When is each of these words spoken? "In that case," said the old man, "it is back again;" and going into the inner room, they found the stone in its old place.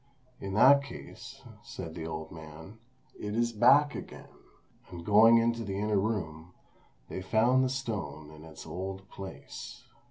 "In 0.39 0.55
that 0.55 0.81
case," 0.83 1.43
said 1.61 1.93
the 1.93 2.07
old 2.07 2.31
man, 2.31 2.79
"it 3.19 3.35
is 3.35 3.53
back 3.53 3.93
again;" 3.93 4.29
and 4.89 5.05
going 5.05 5.37
into 5.37 5.63
the 5.63 5.77
inner 5.77 5.99
room, 5.99 6.53
they 7.07 7.21
found 7.21 7.63
the 7.63 7.69
stone 7.69 8.31
in 8.31 8.43
its 8.43 8.65
old 8.65 9.07
place. 9.11 9.83